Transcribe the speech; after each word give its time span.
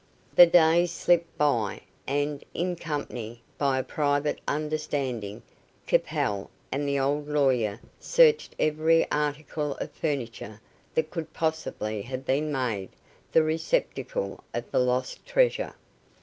The 0.33 0.47
days 0.47 0.89
slipped 0.91 1.37
by, 1.37 1.81
and 2.07 2.43
in 2.55 2.75
company, 2.75 3.43
by 3.59 3.77
a 3.77 3.83
private 3.83 4.41
understanding, 4.47 5.43
Capel 5.85 6.49
and 6.71 6.87
the 6.89 6.97
old 6.97 7.27
lawyer 7.29 7.79
searched 7.99 8.55
every 8.57 9.05
article 9.11 9.75
of 9.77 9.91
furniture 9.91 10.59
that 10.95 11.11
could 11.11 11.33
possibly 11.33 12.01
have 12.01 12.25
been 12.25 12.51
made 12.51 12.89
the 13.31 13.43
receptacle 13.43 14.43
of 14.55 14.71
the 14.71 14.79
lost 14.79 15.23
treasure. 15.23 15.75